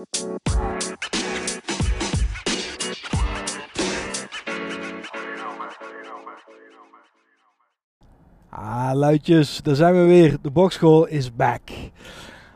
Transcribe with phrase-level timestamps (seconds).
[0.00, 0.06] Ah,
[8.94, 10.36] luidjes, daar zijn we weer.
[10.42, 11.60] De bokschool is back.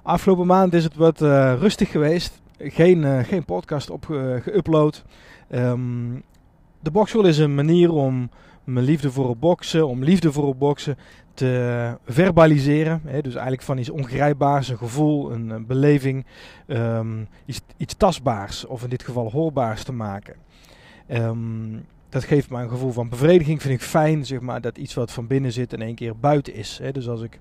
[0.03, 2.43] Afgelopen maand is het wat uh, rustig geweest.
[2.59, 4.06] Geen, uh, geen podcast op
[4.40, 5.02] geüpload.
[5.50, 6.22] Um,
[6.80, 8.30] de bokschool is een manier om
[8.65, 10.99] mijn liefde voor het boksen, om liefde voor het boksen
[11.35, 13.01] te verbaliseren.
[13.05, 13.21] Hè?
[13.21, 16.27] Dus eigenlijk van iets ongrijpbaars, een gevoel, een, beleving,
[16.67, 20.35] um, iets, iets, tastbaars of in dit geval hoorbaars te maken.
[21.08, 23.63] Um, dat geeft me een gevoel van bevrediging.
[23.63, 26.55] Vind ik fijn, zeg maar, dat iets wat van binnen zit in één keer buiten
[26.55, 26.79] is.
[26.83, 26.93] Hè?
[26.93, 27.39] Dus als ik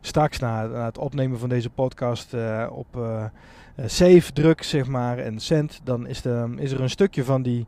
[0.00, 3.24] straks na, het opnemen van deze podcast uh, op uh,
[3.86, 7.66] save druk, zeg maar, en send, dan is, de, is er een stukje van die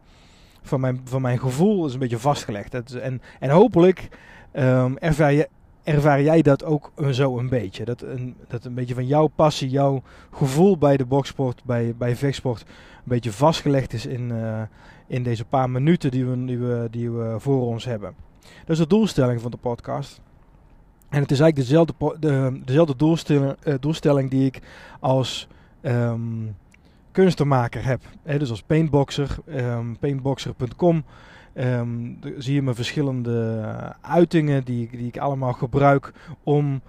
[0.68, 2.72] van mijn, van mijn gevoel is een beetje vastgelegd.
[2.72, 4.08] Dat, en, en hopelijk
[4.52, 5.48] um, ervaar, je,
[5.82, 7.84] ervaar jij dat ook zo een beetje.
[7.84, 12.16] Dat een, dat een beetje van jouw passie, jouw gevoel bij de boksport, bij, bij
[12.16, 14.62] vechtsport, een beetje vastgelegd is in, uh,
[15.06, 18.14] in deze paar minuten die we, die, we, die we voor ons hebben.
[18.40, 20.20] Dat is de doelstelling van de podcast.
[21.08, 24.60] En het is eigenlijk dezelfde, de, dezelfde doelstelling, uh, doelstelling die ik
[25.00, 25.48] als
[25.82, 26.56] um,
[27.18, 28.00] kunstenmaker heb.
[28.22, 31.04] He, dus als paintboxer, um, paintboxer.com,
[31.54, 33.64] um, zie je mijn verschillende
[34.00, 36.80] uitingen die, die ik allemaal gebruik om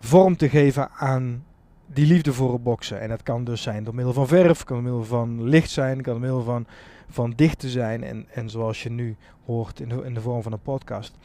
[0.00, 1.44] vorm te geven aan
[1.86, 3.00] die liefde voor het boksen.
[3.00, 6.02] En dat kan dus zijn door middel van verf, kan door middel van licht zijn,
[6.02, 6.66] kan door middel van,
[7.08, 8.04] van dicht te zijn.
[8.04, 9.16] En, en zoals je nu
[9.46, 11.18] hoort in de, in de vorm van een podcast.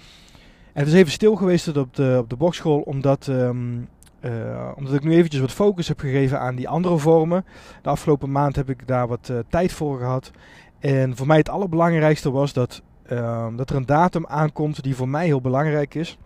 [0.74, 3.88] Het is even stil geweest op de, op de bokschool, omdat um,
[4.22, 7.46] uh, omdat ik nu eventjes wat focus heb gegeven aan die andere vormen.
[7.82, 10.32] De afgelopen maand heb ik daar wat uh, tijd voor gehad.
[10.80, 15.10] En voor mij het allerbelangrijkste was dat, uh, dat er een datum aankomt die voor
[15.10, 16.18] mij heel belangrijk is.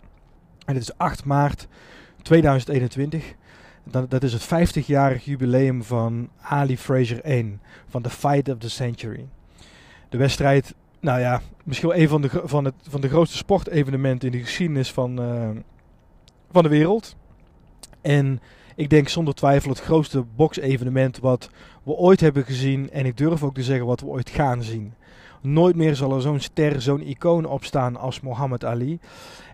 [0.64, 1.68] En dat is 8 maart
[2.22, 3.34] 2021.
[3.84, 7.60] Dat, dat is het 50-jarig jubileum van Ali Frazier 1.
[7.88, 9.26] Van The Fight of the Century.
[10.08, 14.32] De wedstrijd, nou ja, misschien wel een van de, van het, van de grootste sportevenementen
[14.32, 15.48] in de geschiedenis van, uh,
[16.50, 17.16] van de wereld.
[18.02, 18.40] En
[18.74, 21.50] ik denk zonder twijfel het grootste boksevenement wat
[21.82, 22.90] we ooit hebben gezien.
[22.90, 24.92] En ik durf ook te zeggen wat we ooit gaan zien.
[25.40, 28.98] Nooit meer zal er zo'n ster, zo'n icoon opstaan als Muhammad Ali.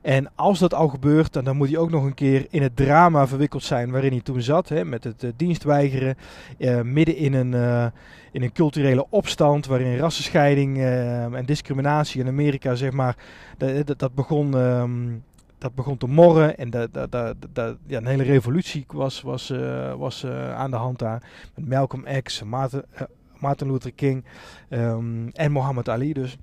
[0.03, 3.27] En als dat al gebeurt, dan, moet hij ook nog een keer in het drama
[3.27, 4.69] verwikkeld zijn waarin hij toen zat.
[4.69, 6.17] Hè, met het uh, dienstweigeren.
[6.59, 7.87] Uh, midden in een, uh,
[8.33, 13.17] in een culturele opstand waarin rassenscheiding en discriminatie in Amerika, zeg maar,
[13.57, 14.55] dat, dat begon.
[14.55, 15.25] Um,
[15.59, 19.95] dat begon te morren en de, de, de, ja, een hele revolutie was, was, uh,
[19.95, 21.23] was uh, aan de hand daar.
[21.55, 23.03] Met Malcolm X, Martin, uh,
[23.39, 24.25] Martin Luther King
[24.71, 26.37] um, en Muhammad Ali dus.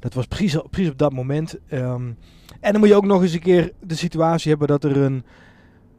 [0.00, 1.58] Dat was precies, precies op dat moment.
[1.72, 2.16] Um,
[2.60, 5.24] en dan moet je ook nog eens een keer de situatie hebben dat er een,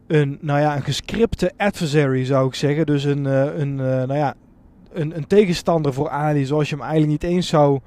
[0.07, 2.85] een, nou ja, een gescripte adversary zou ik zeggen.
[2.85, 4.35] Dus een, een, nou ja,
[4.91, 7.79] een, een tegenstander voor Ali zoals je hem eigenlijk niet eens zou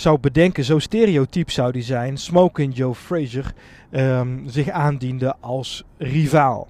[0.00, 3.52] zou bedenken, zo stereotyp zou die zijn, Smoking Joe Frazier,
[3.90, 6.68] um, zich aandiende als rivaal.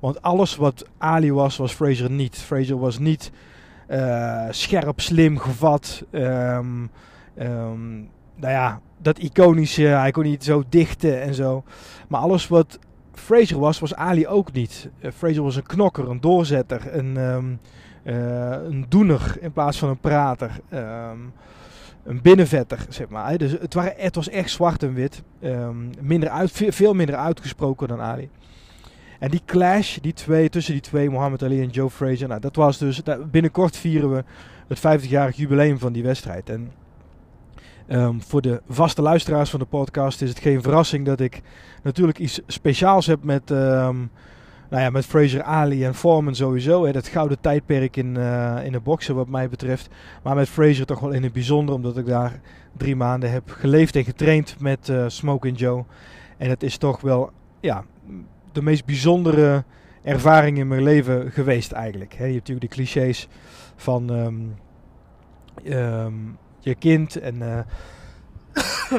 [0.00, 2.36] Want alles wat Ali was, was Frazier niet.
[2.36, 3.30] Frazier was niet
[3.90, 6.04] uh, scherp, slim, gevat.
[6.12, 6.90] Um,
[8.34, 11.64] nou ja, dat iconische, hij kon niet zo dichten en zo.
[12.08, 12.78] Maar alles wat
[13.12, 14.88] Frazier was, was Ali ook niet.
[15.00, 17.60] Uh, Frazier was een knokker, een doorzetter, een, um,
[18.04, 20.60] een doener in plaats van een prater.
[22.06, 23.38] Een binnenvetter, zeg maar.
[23.38, 25.22] Dus het, het was echt zwart en wit.
[25.42, 28.28] Um, minder uit, veel, minder uitgesproken dan Ali.
[29.18, 32.56] En die clash, die twee, tussen die twee, Muhammad Ali en Joe Frazier, nou, dat
[32.56, 34.24] was dus, binnenkort vieren we
[34.68, 36.50] het 50-jarig jubileum van die wedstrijd.
[36.50, 36.72] En
[37.88, 41.42] um, voor de vaste luisteraars van de podcast is het geen verrassing dat ik
[41.82, 43.50] natuurlijk iets speciaals heb met...
[43.50, 44.10] Um,
[44.70, 46.84] nou ja, met Fraser Ali en Foreman sowieso.
[46.84, 49.88] Hè, dat gouden tijdperk in, uh, in de boksen wat mij betreft.
[50.22, 51.74] Maar met Fraser toch wel in het bijzonder.
[51.74, 52.40] Omdat ik daar
[52.76, 55.84] drie maanden heb geleefd en getraind met uh, Smoke Joe.
[56.36, 57.84] En het is toch wel ja,
[58.52, 59.64] de meest bijzondere
[60.02, 62.14] ervaring in mijn leven geweest eigenlijk.
[62.14, 63.28] Hè, je hebt natuurlijk de clichés
[63.76, 64.54] van um,
[65.64, 67.34] um, je kind en...
[67.36, 67.58] Uh,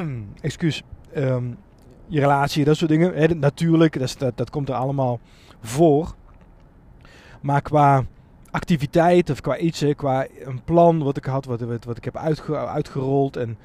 [0.42, 0.84] excuus.
[1.18, 1.58] Um,
[2.08, 3.40] je relatie, dat soort dingen.
[3.40, 5.20] Natuurlijk, dat, dat, dat komt er allemaal
[5.62, 6.16] voor.
[7.42, 8.06] Maar qua
[8.52, 12.58] activiteit of qua iets, qua een plan wat ik had, wat, wat ik heb uitge,
[12.58, 13.58] uitgerold en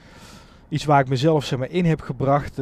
[0.69, 2.61] iets waar ik mezelf zeg maar, in heb gebracht.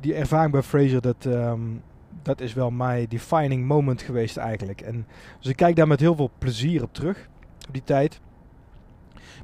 [0.00, 1.82] Die ervaring bij Fraser, dat, um,
[2.22, 4.80] dat is wel mijn defining moment geweest eigenlijk.
[4.80, 5.06] En,
[5.38, 7.28] dus ik kijk daar met heel veel plezier op terug,
[7.68, 8.20] op die tijd.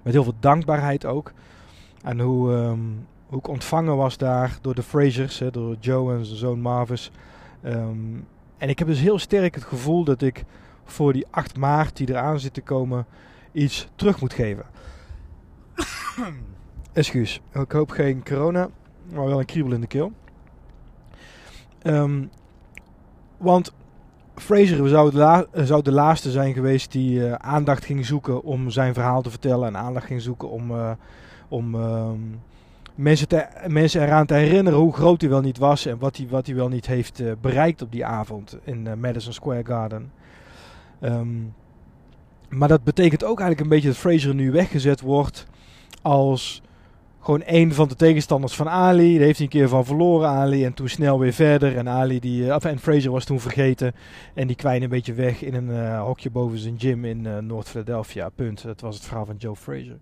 [0.02, 1.32] Met heel veel dankbaarheid ook.
[2.02, 6.24] En hoe, um, hoe ik ontvangen was daar door de Frasers, hè, door Joe en
[6.24, 7.10] zijn zoon Marvis.
[7.64, 8.26] Um,
[8.58, 10.44] en ik heb dus heel sterk het gevoel dat ik
[10.84, 13.06] voor die 8 maart die eraan zit te komen
[13.52, 14.66] iets terug moet geven.
[16.92, 18.68] Excuus, ik hoop geen corona,
[19.12, 20.12] maar wel een kriebel in de keel.
[21.82, 22.30] Um,
[23.36, 23.72] want
[24.34, 28.94] Fraser zou de, zou de, laatste zijn geweest die uh, aandacht ging zoeken om zijn
[28.94, 29.66] verhaal te vertellen.
[29.66, 30.90] En aandacht ging zoeken om, uh,
[31.48, 32.40] om um,
[32.98, 33.26] mensen,
[33.66, 35.86] mensen eraan te herinneren hoe groot hij wel niet was.
[35.86, 39.32] En wat hij, wat hij wel niet heeft uh, bereikt op die avond in Madison
[39.32, 40.12] Square Garden.
[41.02, 41.54] Um,
[42.48, 45.46] maar dat betekent ook eigenlijk een beetje dat Fraser nu weggezet wordt
[46.02, 46.62] als
[47.20, 49.16] gewoon een van de tegenstanders van Ali.
[49.16, 50.64] Daar heeft hij een keer van verloren, Ali.
[50.64, 51.76] En toen snel weer verder.
[51.76, 53.94] En Ali die, uh, en Fraser was toen vergeten.
[54.34, 57.68] En die kwijt een beetje weg in een hokje boven zijn gym in uh, North
[57.68, 58.28] Philadelphia.
[58.28, 58.62] Punt.
[58.62, 59.98] Dat was het verhaal van Joe Fraser.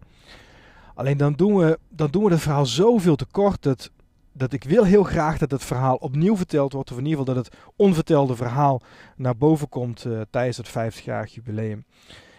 [0.97, 3.91] Alleen dan doen we, dan doen we het verhaal zoveel te kort dat,
[4.33, 6.91] dat ik wil heel graag dat het verhaal opnieuw verteld wordt.
[6.91, 8.83] Of in ieder geval dat het onvertelde verhaal
[9.17, 11.85] naar boven komt tijdens het 50-jarig jubileum.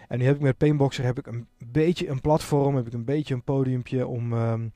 [0.08, 3.04] En nu heb ik met Painboxer heb ik een beetje een platform, heb ik een
[3.04, 4.72] beetje een podiumpje om, um,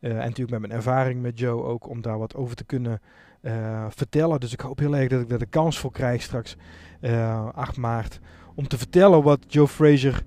[0.00, 3.00] uh, en natuurlijk met mijn ervaring met Joe ook, om daar wat over te kunnen
[3.42, 4.40] uh, vertellen.
[4.40, 6.56] Dus ik hoop heel erg dat ik daar de kans voor krijg straks,
[7.00, 8.20] uh, 8 maart,
[8.54, 10.24] om te vertellen wat Joe Frazier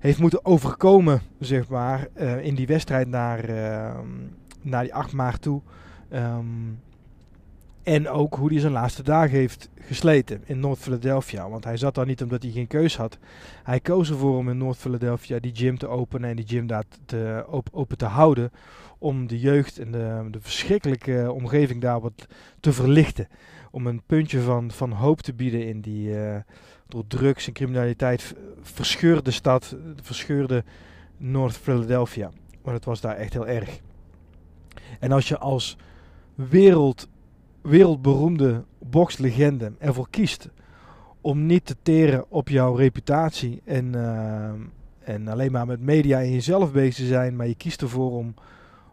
[0.00, 4.06] heeft moeten overkomen, zeg maar, uh, in die wedstrijd naar, ehm,
[4.62, 5.60] naar die 8 maart toe.
[6.12, 6.78] Um,
[7.82, 11.48] en ook hoe hij zijn laatste dagen heeft gesleten in North Philadelphia.
[11.48, 13.18] Want hij zat daar niet omdat hij geen keus had.
[13.62, 16.84] Hij koos ervoor om in North Philadelphia die gym te openen en die gym daar
[17.06, 18.50] te, open te houden.
[18.98, 22.26] Om de jeugd en de, de verschrikkelijke omgeving daar wat
[22.60, 23.28] te verlichten.
[23.70, 26.36] Om een puntje van, van hoop te bieden in die uh,
[26.90, 29.76] door drugs en criminaliteit verscheurde stad.
[30.02, 30.64] Verscheurde
[31.16, 32.30] North Philadelphia.
[32.62, 33.80] Want het was daar echt heel erg.
[35.00, 35.76] En als je als
[36.34, 37.08] wereld
[37.62, 40.48] wereldberoemde boxlegende ervoor kiest
[41.20, 44.50] om niet te teren op jouw reputatie en, uh,
[44.98, 48.34] en alleen maar met media en jezelf bezig te zijn, maar je kiest ervoor om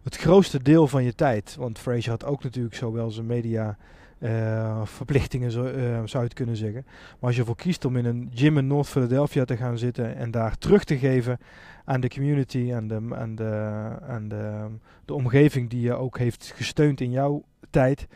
[0.04, 3.78] het grootste deel van je tijd, want Fraser had ook natuurlijk zowel zijn media
[4.20, 6.84] uh, verplichtingen, zo, uh, zou je het kunnen zeggen.
[6.86, 10.16] Maar als je ervoor kiest om in een gym in North Philadelphia te gaan zitten
[10.16, 11.40] en daar terug te geven
[11.86, 14.68] aan de community, aan de, aan de, aan de,
[15.06, 18.08] de omgeving die je ook heeft gesteund in jouw tijd,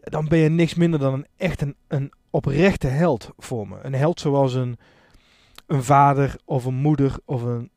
[0.00, 3.78] dan ben je niks minder dan een echt een, een oprechte held voor me.
[3.82, 4.78] Een held zoals een,
[5.66, 7.70] een vader of een moeder of een,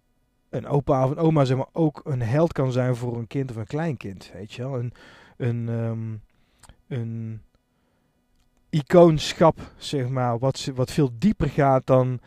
[0.50, 3.50] een opa of een oma zeg maar, ook een held kan zijn voor een kind
[3.50, 4.31] of een kleinkind.
[4.33, 4.80] Weet je wel?
[4.80, 4.94] Een,
[5.38, 6.21] een, um,
[6.92, 7.42] een
[8.70, 12.20] icoonschap, zeg maar, wat, wat veel dieper gaat dan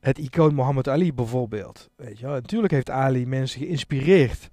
[0.00, 1.90] het icoon Muhammad Ali bijvoorbeeld.
[1.96, 2.34] Weet je wel?
[2.34, 4.48] Natuurlijk heeft Ali mensen geïnspireerd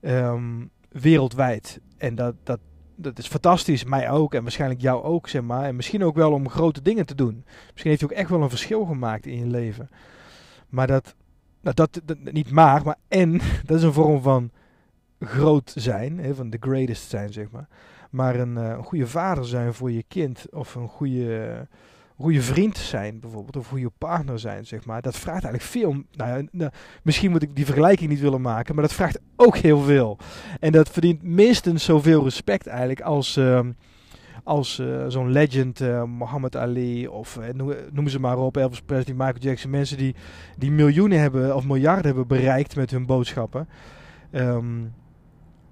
[0.00, 1.80] um, wereldwijd.
[1.96, 2.58] En dat, dat,
[2.94, 5.64] dat is fantastisch, mij ook en waarschijnlijk jou ook, zeg maar.
[5.64, 7.44] En misschien ook wel om grote dingen te doen.
[7.70, 9.88] Misschien heeft hij ook echt wel een verschil gemaakt in je leven.
[10.68, 11.14] Maar dat,
[11.60, 14.50] nou dat, dat niet maar, maar en, dat is een vorm van
[15.20, 17.68] groot zijn, van the greatest zijn, zeg maar.
[18.14, 21.66] Maar een, uh, een goede vader zijn voor je kind, of een goede
[22.16, 25.02] goede vriend zijn bijvoorbeeld, of goede partner zijn, zeg maar.
[25.02, 26.02] Dat vraagt eigenlijk veel.
[26.12, 26.70] Nou nou,
[27.02, 30.18] misschien moet ik die vergelijking niet willen maken, maar dat vraagt ook heel veel.
[30.60, 33.60] En dat verdient minstens zoveel respect eigenlijk als, uh,
[34.44, 39.14] als uh, zo'n legend, uh, Muhammad Ali of uh, noem ze maar op, Elvis Presley,
[39.14, 39.70] Michael Jackson.
[39.70, 40.14] Mensen die,
[40.58, 43.68] die miljoenen hebben of miljarden hebben bereikt met hun boodschappen.
[44.32, 44.92] Um,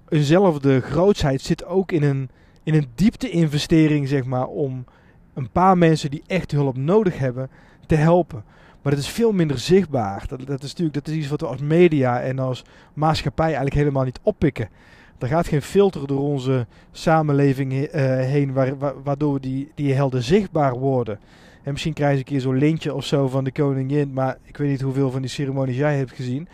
[0.09, 2.29] eenzelfde grootsheid zit ook in een,
[2.63, 4.85] in een diepte-investering, zeg maar, om
[5.33, 7.49] een paar mensen die echt hulp nodig hebben
[7.87, 8.43] te helpen.
[8.81, 10.25] Maar dat is veel minder zichtbaar.
[10.27, 13.75] Dat, dat, is natuurlijk dat is iets wat we als media en als maatschappij eigenlijk
[13.75, 14.69] helemaal niet oppikken.
[15.17, 17.87] Er gaat geen filter door onze samenleving uh,
[18.19, 21.19] heen waar, waardoor die, die helden zichtbaar worden.
[21.63, 24.13] En misschien krijg je een keer zo'n lintje of zo van de koningin.
[24.13, 26.47] Maar ik weet niet hoeveel van die ceremonies jij hebt gezien.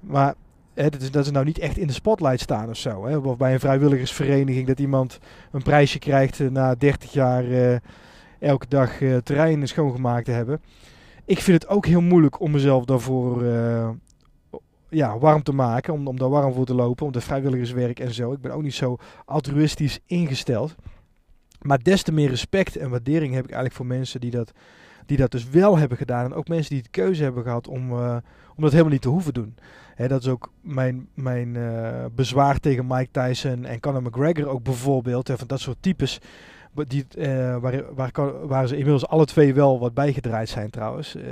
[0.00, 0.34] Maar
[0.74, 3.06] hè, dat, is, dat ze nou niet echt in de spotlight staan of zo.
[3.06, 3.16] Hè?
[3.16, 5.18] Of bij een vrijwilligersvereniging dat iemand
[5.50, 7.44] een prijsje krijgt uh, na 30 jaar...
[7.44, 7.76] Uh,
[8.38, 10.60] elke dag uh, terrein schoongemaakt te hebben.
[11.24, 13.44] Ik vind het ook heel moeilijk om mezelf daarvoor
[14.88, 15.92] ja, warm te maken.
[15.92, 17.06] Om, om daar warm voor te lopen.
[17.06, 18.32] Om de vrijwilligerswerk en zo.
[18.32, 20.74] Ik ben ook niet zo altruïstisch ingesteld.
[21.60, 24.52] Maar des te meer respect en waardering heb ik eigenlijk voor mensen die dat,
[25.06, 26.24] die dat dus wel hebben gedaan.
[26.24, 27.92] En ook mensen die de keuze hebben gehad om,
[28.54, 29.54] om dat helemaal niet te hoeven doen.
[29.94, 34.62] Hè, dat is ook mijn, mijn uh, bezwaar tegen Mike Tyson en Conor McGregor ook
[34.62, 35.28] bijvoorbeeld.
[35.28, 36.20] Hè, van dat soort types
[36.74, 41.16] die, uh, waar, waar, waar, ze inmiddels alle twee wel wat bijgedraaid zijn trouwens.
[41.16, 41.22] Uh,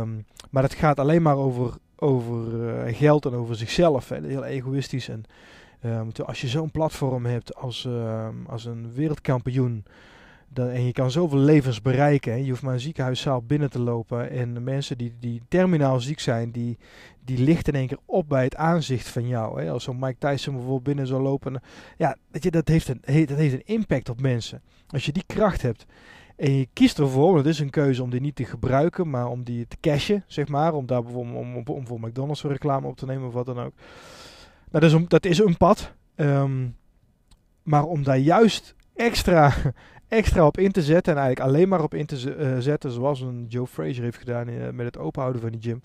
[0.00, 2.44] um, maar het gaat alleen maar over, over
[2.94, 4.08] geld en over zichzelf.
[4.08, 4.26] Hè.
[4.26, 5.08] Heel egoïstisch.
[5.08, 5.24] En
[5.84, 7.88] um, als je zo'n platform hebt als,
[8.46, 9.84] als een wereldkampioen
[10.48, 12.44] Dat, en je kan zoveel levens bereiken.
[12.44, 14.30] Je hoeft maar een ziekenhuiszaal binnen te lopen.
[14.30, 16.78] En de mensen die, die terminaal ziek zijn, die,
[17.24, 19.62] die lichten in één keer op bij het aanzicht van jou.
[19.62, 19.70] Hè.
[19.70, 21.60] Als zo'n Mike Tyson bijvoorbeeld binnen zou lopen.
[21.96, 24.62] Ja, weet je, dat, heeft een, dat heeft een impact op mensen.
[24.86, 25.86] Als je die kracht hebt
[26.36, 29.28] en je kiest ervoor, want het is een keuze om die niet te gebruiken, maar
[29.28, 30.74] om die te cashen, zeg maar.
[30.74, 33.58] Om daar bijvoorbeeld om, om, om voor McDonald's reclame op te nemen of wat dan
[33.58, 33.74] ook.
[34.70, 35.92] Nou, dat, is een, dat is een pad.
[36.16, 36.76] Um,
[37.62, 39.52] maar om daar juist extra,
[40.08, 43.20] extra op in te zetten en eigenlijk alleen maar op in te uh, zetten, zoals
[43.20, 45.80] een Joe Frazier heeft gedaan uh, met het openhouden van die gym.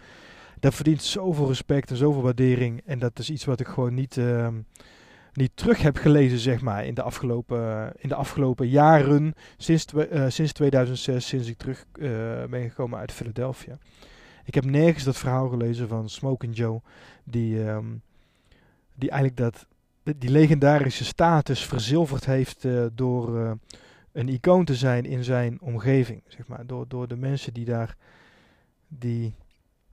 [0.59, 2.81] Dat verdient zoveel respect en zoveel waardering.
[2.85, 4.47] En dat is iets wat ik gewoon niet, uh,
[5.33, 9.33] niet terug heb gelezen, zeg maar, in de afgelopen, in de afgelopen jaren.
[9.57, 9.85] Sinds,
[10.27, 11.85] sinds 2006, sinds ik terug
[12.49, 13.77] ben gekomen uit Philadelphia.
[14.45, 16.81] Ik heb nergens dat verhaal gelezen van Smoking Joe,
[17.23, 18.01] die, um,
[18.95, 19.67] die eigenlijk dat,
[20.17, 23.57] die legendarische status verzilverd heeft door
[24.11, 26.23] een icoon te zijn in zijn omgeving.
[26.27, 26.65] Zeg maar.
[26.65, 27.95] door, door de mensen die daar
[28.87, 29.33] die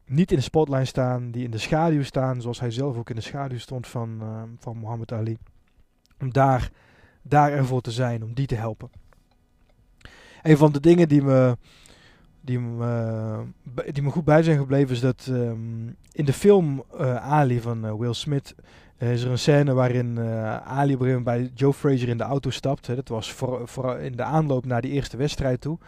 [0.04, 3.16] niet in de spotlight staan, die in de schaduw staan, zoals hij zelf ook in
[3.16, 5.36] de schaduw stond van, uh, van Muhammad Ali.
[6.20, 6.70] Om daar,
[7.22, 8.90] daar ervoor te zijn, om die te helpen.
[10.42, 11.56] Een van de dingen die me,
[12.40, 13.44] die me,
[13.92, 16.84] die me goed bij zijn gebleven is dat um, in de film
[17.20, 18.54] Ali van Will Smith
[18.98, 22.86] is er een scène waarin uh, Ali bij Joe Frazier in de auto stapt.
[22.86, 22.94] Hè.
[22.94, 25.78] Dat was voor, voor in de aanloop naar die eerste wedstrijd toe.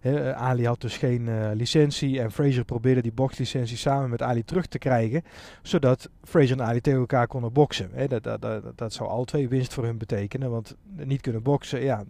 [0.00, 4.44] Hè, uh, Ali had dus geen licentie en Frazier probeerde die boxlicentie samen met Ali
[4.44, 5.22] terug te krijgen.
[5.62, 7.90] Zodat Frazier en Ali tegen elkaar konden boksen.
[7.92, 8.06] Hè.
[8.06, 10.50] Dat, dat, dat, dat zou al twee winst voor hun betekenen.
[10.50, 12.04] Want niet kunnen boksen, ja,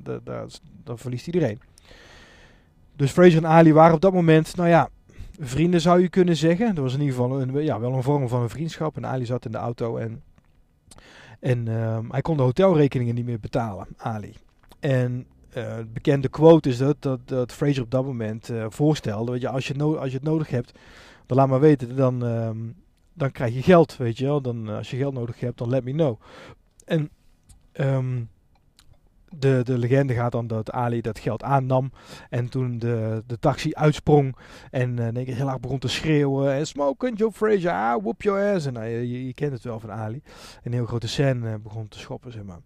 [0.85, 1.61] dan verliest iedereen.
[2.97, 4.89] Dus Frazier en Ali waren op dat moment, nou ja,
[5.41, 6.75] vrienden zou je kunnen zeggen.
[6.75, 8.97] Dat was in ieder geval een, ja, wel een vorm van een vriendschap.
[8.97, 10.23] En Ali zat in de auto en
[11.41, 14.35] en uh, hij kon de hotelrekeningen niet meer betalen, Ali.
[14.81, 15.27] En
[15.57, 19.67] uh, bekende quote is dat, dat, Fraser op dat moment uh, voorstelde, weet je, als
[19.67, 20.73] je, als je het nodig hebt,
[21.27, 22.51] dan laat maar weten, dan, uh,
[23.13, 24.41] dan krijg je geld, weet je wel.
[24.41, 26.21] Dan, als je geld nodig hebt, dan let me know.
[26.85, 27.11] En
[27.73, 28.29] um,
[29.39, 31.93] de, de legende gaat dan dat Ali dat geld aannam.
[32.31, 34.37] En toen de, de taxi uitsprong.
[34.71, 36.53] En uh, keer heel hard begon te schreeuwen.
[36.53, 38.67] En smoking Joe Frazier, ah, whoop your ass.
[38.67, 40.23] En nou, je, je, kent het wel van Ali.
[40.63, 42.61] Een heel grote scène uh, begon te schoppen, zeg maar.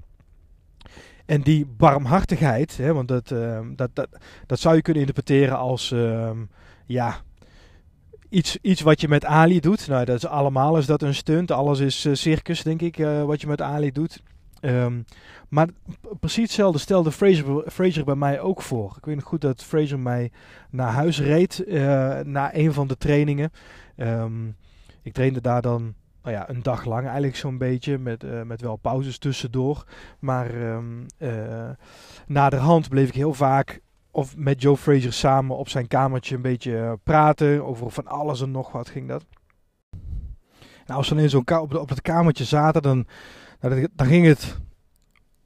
[1.27, 4.09] En die barmhartigheid, hè, want dat, uh, dat, dat,
[4.47, 5.95] dat zou je kunnen interpreteren als,
[6.87, 7.21] ja,
[8.29, 9.89] iets, iets wat je met Ali doet.
[9.89, 11.50] Nou, dat is allemaal is dat een stunt.
[11.50, 14.23] Alles is circus, denk ik, wat je met Ali doet.
[14.61, 15.05] Um,
[15.49, 15.69] maar
[16.21, 18.95] precies hetzelfde stelde Fraser, Fraser bij mij ook voor.
[18.97, 20.31] Ik weet nog goed dat Fraser mij
[20.71, 23.50] naar huis reed uh, na een van de trainingen.
[23.97, 24.57] Um,
[25.02, 28.61] ik trainde daar dan nou ja, een dag lang eigenlijk zo'n beetje, met, uh, met
[28.61, 29.85] wel pauzes tussendoor.
[30.19, 31.71] Maar um, uh,
[32.26, 36.99] naderhand bleef ik heel vaak of met Joe Fraser samen op zijn kamertje een beetje
[37.02, 37.64] praten.
[37.64, 39.25] Over van alles en nog wat ging dat.
[40.87, 43.07] Nou, als we dan in zo'n op, op het kamertje zaten, dan
[43.61, 44.57] nou, daar ging het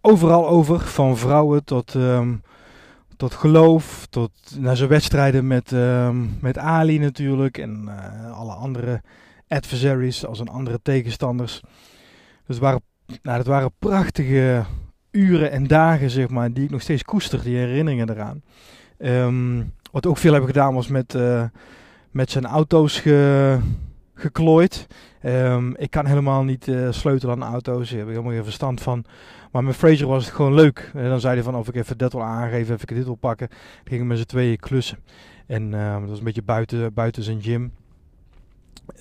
[0.00, 2.42] overal over, van vrouwen tot, um,
[3.16, 9.02] tot geloof, tot naar zijn wedstrijden met, um, met Ali natuurlijk en uh, alle andere
[9.48, 11.60] adversaries, als een andere tegenstanders.
[12.46, 12.82] Dus waren,
[13.22, 14.64] nou, dat waren prachtige
[15.10, 18.42] uren en dagen, zeg maar, die ik nog steeds koester, die herinneringen eraan.
[18.98, 21.44] Um, wat ook veel hebben gedaan was met, uh,
[22.10, 23.58] met zijn auto's ge,
[24.14, 24.86] geklooid.
[25.26, 27.88] Um, ik kan helemaal niet uh, sleutelen aan auto's.
[27.88, 29.04] Daar heb ik helemaal geen verstand van.
[29.52, 30.90] Maar met Fraser was het gewoon leuk.
[30.94, 33.14] En dan zei hij van of ik even dat wil aangeven, of ik dit wil
[33.14, 33.48] pakken.
[33.48, 34.98] Dan gingen met z'n tweeën klussen.
[35.46, 37.72] En uh, dat was een beetje buiten, buiten zijn gym.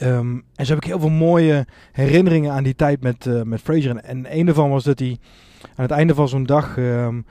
[0.01, 3.61] Um, en zo heb ik heel veel mooie herinneringen aan die tijd met, uh, met
[3.61, 3.95] Fraser.
[3.95, 5.17] En een daarvan was dat hij
[5.63, 7.25] aan het einde van zo'n dag um,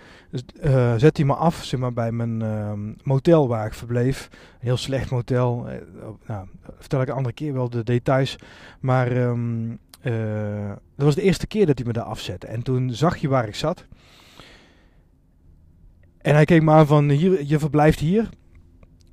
[0.97, 2.73] zet hij me af zeg maar, bij mijn uh,
[3.03, 4.29] motel waar ik verbleef.
[4.33, 5.67] Een heel slecht motel.
[5.69, 5.75] Uh,
[6.27, 6.47] nou,
[6.79, 8.37] vertel ik een andere keer wel de details.
[8.81, 9.79] Maar um,
[10.97, 12.47] dat was de eerste keer dat hij me daar afzette.
[12.47, 13.87] En toen zag je waar ik zat.
[16.19, 18.29] En hij keek me aan van, hier, je verblijft hier.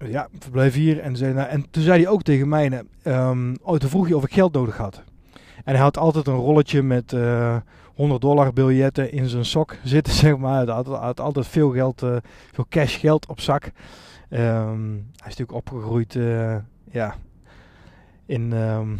[0.06, 1.00] Ja, verblijf hier.
[1.00, 2.84] En, zei, nou, en toen zei hij ook tegen mij,
[3.62, 5.04] oh, toen vroeg je of ik geld nodig had.
[5.64, 7.16] En hij had altijd een rolletje met
[8.00, 10.65] 100 dollar biljetten in zijn sok zitten, zeg maar.
[10.65, 12.18] Hij had, altijd veel geld, uh,
[12.51, 13.63] veel cash geld op zak.
[14.29, 16.56] Um, hij is natuurlijk opgegroeid, uh,
[16.91, 17.15] ja,
[18.25, 19.00] in, um,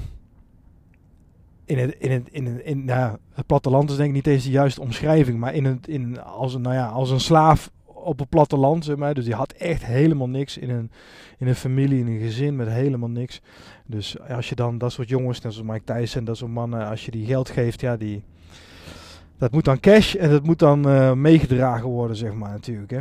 [1.66, 4.50] in het, in het, in in, nou, het platteland is denk ik niet eens de
[4.50, 8.30] juiste omschrijving, maar in het, in, als, een, nou ja, als een slaaf op het
[8.30, 9.14] platteland, zeg maar.
[9.14, 10.92] Dus die had echt helemaal niks in een,
[11.38, 13.42] in een familie, in een gezin met helemaal niks.
[13.86, 17.06] Dus als je dan dat soort jongens, net zoals Mike Tyson, dat soort mannen, als
[17.06, 18.24] je die geld geeft, ja, die,
[19.40, 23.00] dat moet dan cash en dat moet dan uh, meegedragen worden, zeg maar, natuurlijk, hè.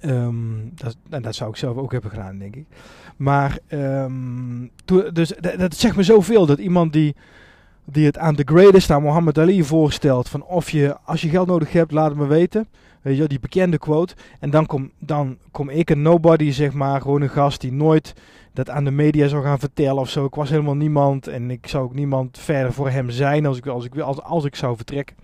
[0.00, 0.34] Ehm,
[0.74, 2.66] dat, en dat zou ik zelf ook hebben gedaan, denk ik.
[3.16, 4.66] Maar, ehm,
[5.12, 7.16] dus dat, zegt me zoveel dat iemand die,
[7.84, 11.46] die het aan de greatest, aan Muhammad Ali voorstelt, van of je, als je geld
[11.46, 12.68] nodig hebt, laat het me weten.
[13.02, 14.14] Weet je, die bekende quote.
[14.40, 18.14] En dan kom, dan kom ik een nobody, zeg maar, gewoon een gast die nooit
[18.52, 20.24] dat aan de media zou gaan vertellen of zo.
[20.24, 23.66] Ik was helemaal niemand en ik zou ook niemand verder voor hem zijn als ik,
[23.66, 25.16] als ik, als, als ik zou vertrekken.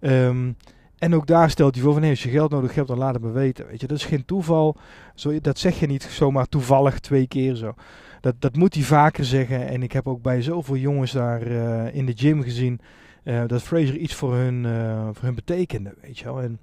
[0.00, 0.56] Um,
[0.98, 3.14] en ook daar stelt hij voor van, hey, als je geld nodig hebt, dan laat
[3.14, 3.66] het me weten.
[3.66, 4.76] Weet je, dat is geen toeval.
[5.14, 7.74] Zo, dat zeg je niet zomaar toevallig twee keer zo.
[8.20, 9.68] Dat, dat moet hij vaker zeggen.
[9.68, 12.80] En ik heb ook bij zoveel jongens daar uh, in de gym gezien
[13.24, 15.94] uh, dat Fraser iets voor hun, uh, voor hun betekende.
[16.02, 16.40] Weet je wel.
[16.40, 16.58] En,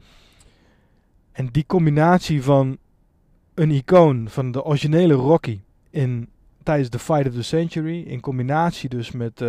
[1.37, 2.77] en die combinatie van
[3.53, 6.29] een icoon van de originele Rocky in,
[6.63, 9.43] tijdens de Fight of the Century, in combinatie dus met,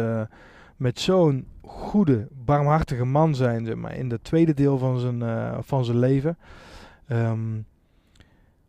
[0.77, 5.59] met zo'n goede, barmhartige man zijn, zeg maar, in het tweede deel van zijn, uh,
[5.61, 6.39] van zijn leven.
[7.13, 7.67] Um,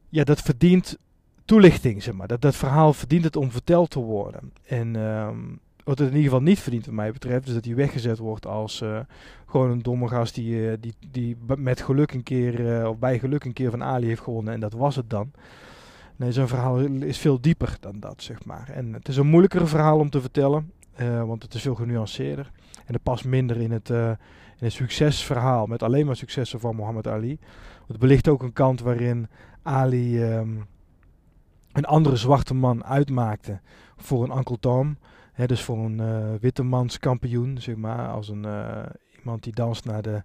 [0.10, 0.98] ja, dat verdient
[1.46, 2.28] toelichting, zeg maar.
[2.28, 4.54] Dat, dat verhaal verdient het om verteld te worden.
[4.64, 7.76] En um, wat het in ieder geval niet verdient, wat mij betreft, is dat hij
[7.76, 9.00] weggezet wordt als uh,
[9.46, 13.44] gewoon een domme gast die, uh, die, die met geluk een keer, of bij geluk
[13.44, 14.54] een keer van Ali heeft gewonnen.
[14.54, 15.32] En dat was het dan.
[16.16, 18.70] Nee, zijn verhaal is veel dieper dan dat, zeg maar.
[18.70, 20.72] En het is een moeilijker verhaal om te vertellen,
[21.26, 22.52] want het is veel genuanceerder.
[22.86, 24.18] En dat past minder in het, in
[24.58, 27.40] het succesverhaal met alleen maar successen van Muhammad Ali.
[27.88, 29.28] Het belicht ook een kant waarin
[29.64, 30.66] Ali um,
[31.72, 33.60] een andere zwarte man uitmaakte
[33.98, 34.98] voor een Uncle Tom.
[35.40, 38.08] Hè, dus voor een uh, witte mans kampioen, zeg maar.
[38.08, 38.86] Als een, uh,
[39.18, 40.24] iemand die danst naar de,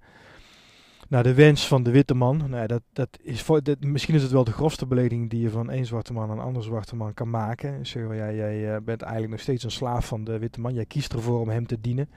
[1.08, 2.44] naar de wens van de witte man.
[2.48, 5.70] Nou, dat, dat is voor, misschien is het wel de grofste belediging die je van
[5.70, 7.86] één zwarte man aan een andere zwarte man kan maken.
[7.86, 10.74] Zeg maar, jij, jij bent eigenlijk nog steeds een slaaf van de witte man.
[10.74, 12.08] Jij kiest ervoor om hem te dienen.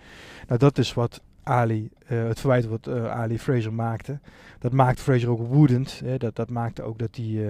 [0.47, 4.19] Nou, dat is wat Ali, uh, het verwijt wat Ali Fraser maakte.
[4.59, 6.01] Dat maakt Fraser ook woedend.
[6.05, 6.17] Hè.
[6.17, 7.41] Dat, dat maakte ook dat, die,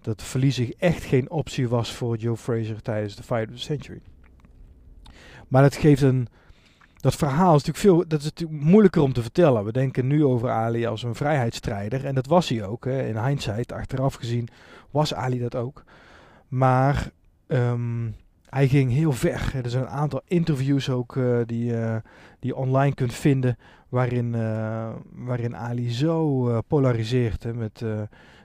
[0.00, 4.00] dat verliezen echt geen optie was voor Joe Fraser tijdens de Fight of the Century.
[5.50, 6.28] Maar het geeft een
[7.00, 9.64] dat verhaal is natuurlijk veel dat is natuurlijk moeilijker om te vertellen.
[9.64, 12.04] We denken nu over Ali als een vrijheidsstrijder.
[12.04, 12.84] En dat was hij ook.
[12.84, 13.06] Hè.
[13.06, 14.48] In hindsight, achteraf gezien,
[14.90, 15.84] was Ali dat ook.
[16.48, 17.10] Maar
[17.46, 18.14] um,
[18.48, 19.52] hij ging heel ver.
[19.62, 21.96] Er zijn een aantal interviews ook uh, die, uh,
[22.38, 23.58] die je online kunt vinden.
[23.88, 27.42] Waarin, uh, waarin Ali zo polariseert.
[27.42, 27.84] Hè, met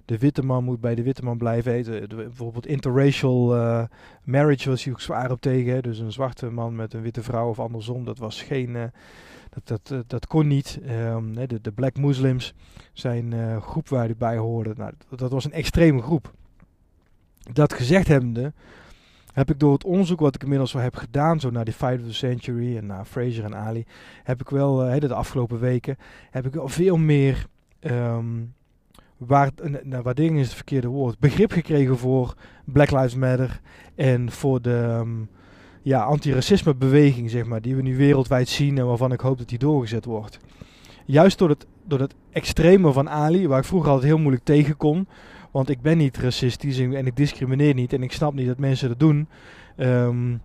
[0.06, 2.08] de witte man moet bij de witte man blijven eten.
[2.08, 3.84] bijvoorbeeld interracial uh,
[4.24, 5.84] marriage was hij ook zwaar op tegen.
[5.84, 8.06] Dus een zwarte man met een witte vrouw of andersom.
[8.06, 8.70] Dat was geen.
[8.70, 8.84] Uh,
[9.50, 10.80] dat, dat, uh, dat kon niet.
[10.90, 12.54] Um, de, de Black Muslims
[12.94, 14.74] zijn uh, groep waar hij bij hoorde.
[14.78, 16.34] Nou, dat, was een extreme groep.
[17.54, 18.54] Dat gezegd hebbende,
[19.34, 22.00] heb ik door het onderzoek wat ik inmiddels wel heb gedaan, zo naar die Fight
[22.00, 23.86] of the Century en naar Fraser en Ali,
[24.24, 25.98] heb ik wel, de afgelopen weken,
[26.32, 27.48] heb ik wel veel meer
[27.82, 28.54] um,
[29.18, 29.52] waar,
[29.84, 33.62] nou, waardering is het verkeerde woord, begrip gekregen voor Black Lives Matter
[33.96, 35.30] en voor de um,
[35.82, 39.50] ja, antiracisme beweging, zeg maar, die we nu wereldwijd zien en waarvan ik hoop dat
[39.50, 40.40] die doorgezet wordt.
[41.06, 44.78] Juist door het, door het extreme van Ali, waar ik vroeger altijd heel moeilijk tegen
[44.78, 45.08] kon,
[45.52, 48.88] want ik ben niet racistisch en ik discrimineer niet en ik snap niet dat mensen
[48.88, 49.28] dat doen.
[49.78, 50.42] Um,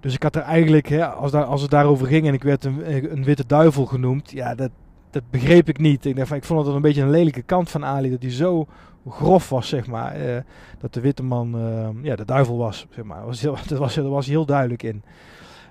[0.00, 2.64] dus ik had er eigenlijk, hè, als, daar, als het daarover ging en ik werd
[2.64, 4.70] een, een witte duivel genoemd, ja, dat,
[5.12, 6.04] dat begreep ik niet.
[6.04, 8.10] Ik, ik vond het een beetje een lelijke kant van Ali.
[8.10, 8.66] Dat hij zo
[9.08, 10.20] grof was, zeg maar.
[10.20, 10.36] Uh,
[10.78, 13.24] dat de witte man uh, ja, de duivel was, zeg maar.
[13.26, 15.02] Was heel, dat, was, dat was heel duidelijk in.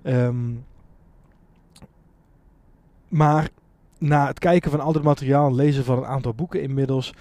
[0.04, 0.66] Um,
[3.08, 3.50] maar
[3.98, 7.14] na het kijken van al het materiaal en lezen van een aantal boeken inmiddels...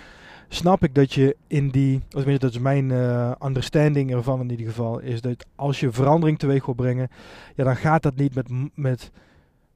[0.48, 2.02] snap ik dat je in die...
[2.08, 4.98] Tenminste, dat is mijn uh, understanding ervan in ieder geval...
[4.98, 7.08] is dat als je verandering teweeg wil brengen...
[7.54, 8.48] ja, dan gaat dat niet met...
[8.74, 9.10] met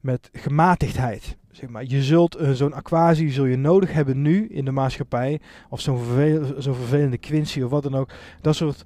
[0.05, 1.37] met gematigdheid.
[1.55, 1.85] Zeg maar.
[1.85, 5.41] Je zult uh, zo'n aquatie zul je nodig hebben nu in de maatschappij.
[5.69, 8.11] Of zo'n vervel zo vervelende Quincy of wat dan ook.
[8.41, 8.85] Dat soort,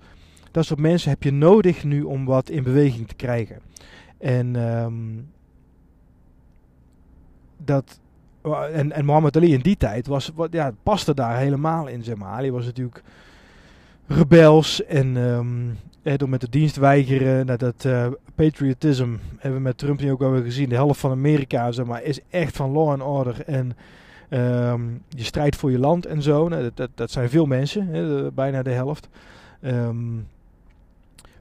[0.51, 3.61] dat soort mensen heb je nodig nu om wat in beweging te krijgen.
[4.19, 5.31] En um,
[7.57, 8.01] dat.
[8.73, 12.03] En, en Muhammad Ali in die tijd was, wat, ja, paste daar helemaal in.
[12.03, 12.33] Zeg maar.
[12.33, 13.03] Ali was natuurlijk
[14.07, 15.77] rebels en um,
[16.17, 17.47] door met de dienst weigeren.
[17.47, 20.69] Nou, dat uh, patriotism hebben we met Trump nu ook wel gezien.
[20.69, 23.77] De helft van Amerika zeg maar, is echt van law and order en
[24.31, 26.49] um, je strijdt voor je land en zo.
[26.49, 29.09] Nou, dat, dat, zijn veel mensen, hè, bijna de helft.
[29.63, 30.27] Um,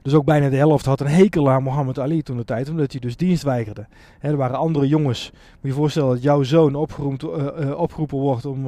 [0.02, 2.92] dus ook bijna de helft had een hekel aan Muhammad Ali toen de tijd, omdat
[2.92, 3.86] hij dus dienst weigerde.
[4.20, 5.30] Er waren andere jongens.
[5.32, 8.66] Moet je je voorstellen dat jouw zoon uh, opgeroepen wordt om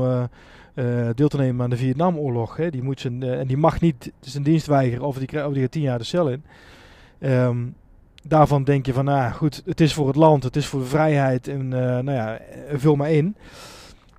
[0.74, 2.56] uh, deel te nemen aan de Vietnamoorlog.
[2.56, 2.70] Hè.
[2.70, 5.70] Die moet zijn, en die mag niet zijn dienst weigeren of die, of die gaat
[5.70, 6.42] tien jaar de cel in.
[7.20, 7.74] Um,
[8.22, 10.86] daarvan denk je van, nou goed, het is voor het land, het is voor de
[10.86, 12.40] vrijheid en nou ja,
[12.72, 13.36] vul maar in.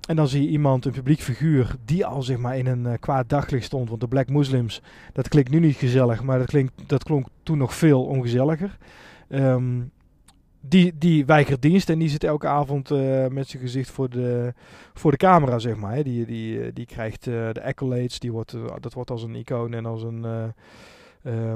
[0.08, 3.28] en dan zie je iemand, een publiek figuur, die al zeg maar in een kwaad
[3.28, 3.88] daglicht stond.
[3.88, 7.58] Want de Black Muslims, dat klinkt nu niet gezellig, maar dat, klinkt, dat klonk toen
[7.58, 8.78] nog veel ongezelliger.
[9.28, 9.80] Ehm,
[10.62, 14.54] die, die weigert dienst en die zit elke avond uh, met zijn gezicht voor de,
[14.94, 15.94] voor de camera, zeg maar.
[15.94, 16.02] Hè.
[16.02, 19.86] Die, die, die krijgt uh, de accolades, die wordt, dat wordt als een icoon en
[19.86, 20.52] als een,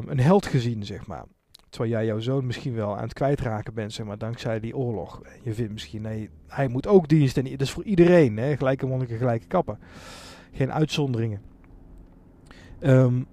[0.06, 1.24] een held gezien, zeg maar.
[1.68, 5.22] Terwijl jij jouw zoon misschien wel aan het kwijtraken bent, zeg maar, dankzij die oorlog.
[5.42, 7.36] Je vindt misschien, nee, hij moet ook dienst.
[7.36, 8.56] En dat is voor iedereen, hè?
[8.56, 9.78] gelijke monniken, gelijke kappen.
[10.52, 11.40] Geen uitzonderingen.
[12.80, 13.26] Um,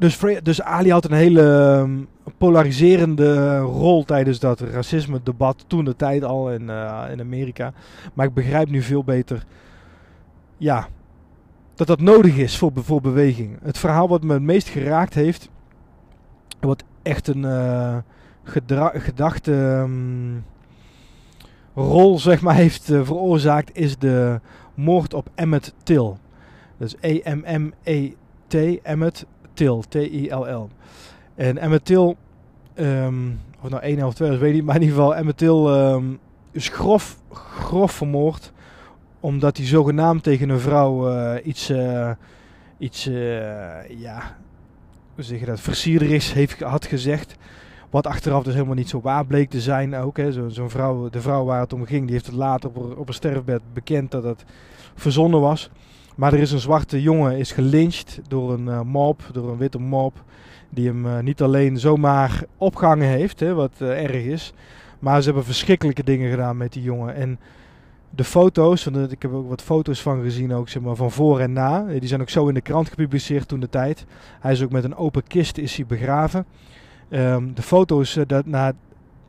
[0.00, 1.42] dus, dus Ali had een hele
[1.82, 2.08] um,
[2.38, 7.72] polariserende rol tijdens dat racisme-debat toen de tijd al in, uh, in Amerika.
[8.14, 9.44] Maar ik begrijp nu veel beter,
[10.56, 10.88] ja,
[11.74, 13.58] dat dat nodig is voor, voor beweging.
[13.62, 15.50] Het verhaal wat me het meest geraakt heeft,
[16.60, 17.96] wat echt een uh,
[18.94, 20.44] gedachte um,
[21.74, 24.40] rol zeg maar, heeft uh, veroorzaakt, is de
[24.74, 26.12] moord op Emmett Till.
[26.76, 29.26] Dus E-M-M-E-T, Emmett
[29.60, 30.68] Till, T-I-L-L.
[31.34, 32.16] En Emmett Till,
[32.74, 35.38] um, of nou één of twee, dat weet ik niet, maar in ieder geval Emmett
[35.38, 36.18] Till um,
[36.52, 38.52] is grof, grof vermoord
[39.20, 42.10] omdat hij zogenaamd tegen een vrouw uh, iets, uh,
[42.78, 44.36] iets uh, ja,
[45.14, 45.60] hoe zeg je dat,
[46.32, 47.36] heeft, had gezegd.
[47.90, 50.18] Wat achteraf dus helemaal niet zo waar bleek te zijn ook.
[50.28, 53.08] Zo'n zo vrouw, de vrouw waar het om ging, die heeft het later op, op
[53.08, 54.44] een sterfbed bekend dat het
[54.94, 55.70] verzonnen was.
[56.20, 59.78] Maar er is een zwarte jongen is gelyncht door een uh, mob, door een witte
[59.78, 60.24] mob.
[60.70, 64.52] Die hem uh, niet alleen zomaar opgehangen heeft, hè, wat uh, erg is.
[64.98, 67.14] Maar ze hebben verschrikkelijke dingen gedaan met die jongen.
[67.14, 67.38] En
[68.10, 71.40] de foto's, want ik heb ook wat foto's van gezien, ook zeg maar van voor
[71.40, 71.84] en na.
[71.84, 74.04] Die zijn ook zo in de krant gepubliceerd toen de tijd.
[74.40, 76.46] Hij is ook met een open kist is hij begraven.
[77.10, 78.72] Um, de foto's dat, ja,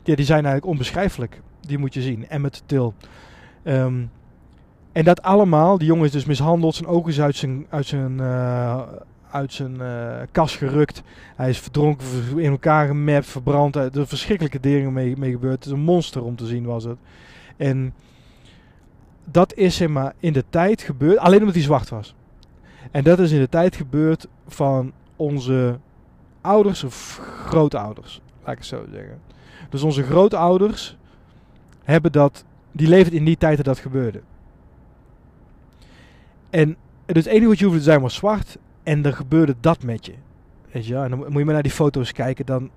[0.02, 1.40] die zijn eigenlijk onbeschrijfelijk.
[1.60, 2.28] Die moet je zien.
[2.28, 2.92] Emmet Till.
[3.64, 4.10] Um,
[4.92, 8.12] en dat allemaal, die jongen is dus mishandeld, zijn ogen is uit zijn, uit zijn,
[8.12, 8.82] uh,
[9.30, 11.02] uit zijn uh, kas gerukt.
[11.36, 13.76] Hij is verdronken, in elkaar gemapt, verbrand.
[13.76, 15.54] Er zijn verschrikkelijke dingen mee, mee gebeurd.
[15.54, 16.96] Het is een monster om te zien was het.
[17.56, 17.94] En
[19.24, 22.14] dat is zeg maar in de tijd gebeurd, alleen omdat hij zwart was.
[22.90, 25.78] En dat is in de tijd gebeurd van onze
[26.40, 29.20] ouders of grootouders, laat ik het zo zeggen.
[29.70, 30.96] Dus onze grootouders
[31.82, 34.20] hebben dat, die leefden in die tijd dat dat gebeurde.
[36.52, 40.06] En het enige wat je hoefde te zijn was zwart en er gebeurde dat met
[40.06, 40.14] je.
[40.72, 42.70] Weet je, en dan moet je maar naar die foto's kijken, dan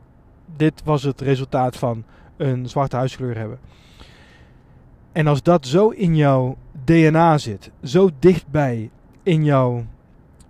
[0.56, 2.04] dit was het resultaat van
[2.38, 3.60] een zwarte huidskleur hebben.
[5.12, 8.90] En als dat zo in jouw DNA zit, zo dichtbij
[9.24, 9.86] in jouw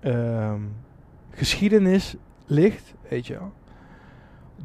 [0.01, 0.53] uh,
[1.29, 3.53] geschiedenis ligt, weet je wel,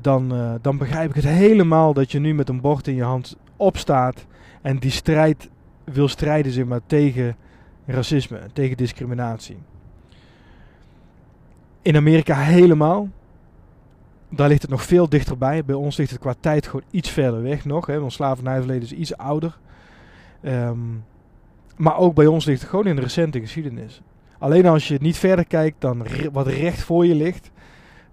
[0.00, 3.02] dan, uh, dan begrijp ik het helemaal dat je nu met een bord in je
[3.02, 4.26] hand opstaat
[4.62, 5.48] en die strijd
[5.84, 7.36] wil strijden zeg maar, tegen
[7.92, 9.56] racisme, tegen discriminatie.
[11.82, 13.08] In Amerika helemaal.
[14.28, 15.64] Daar ligt het nog veel dichterbij.
[15.64, 17.86] Bij ons ligt het qua tijd gewoon iets verder weg nog.
[17.86, 19.58] Hè, want slavernijverleden is iets ouder.
[20.42, 21.04] Um,
[21.76, 24.02] maar ook bij ons ligt het gewoon in de recente geschiedenis.
[24.38, 27.50] Alleen als je niet verder kijkt dan wat recht voor je ligt,